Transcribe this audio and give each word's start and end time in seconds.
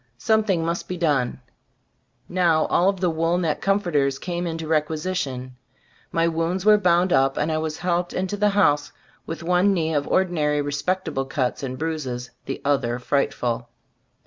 Something 0.17 0.65
must 0.65 0.87
be 0.87 0.97
done. 0.97 1.41
Now 2.27 2.65
all 2.71 2.89
of 2.89 3.01
the 3.01 3.09
wool 3.11 3.37
neck 3.37 3.61
comforters 3.61 4.17
came 4.17 4.47
into 4.47 4.67
requisition; 4.67 5.57
my 6.11 6.27
wounds 6.27 6.65
were 6.65 6.79
bound 6.79 7.13
up, 7.13 7.37
and 7.37 7.51
I 7.51 7.59
was 7.59 7.77
helped 7.77 8.11
into 8.11 8.35
the 8.35 8.49
house, 8.49 8.91
with 9.27 9.43
one 9.43 9.75
knee 9.75 9.93
of 9.93 10.07
ordinary 10.07 10.59
respectable 10.59 11.25
cuts 11.25 11.61
and 11.61 11.77
bruises; 11.77 12.31
the 12.45 12.63
other 12.65 12.97
frightful. 12.97 13.69